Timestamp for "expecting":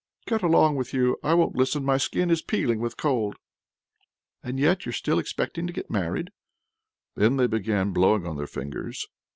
5.19-5.67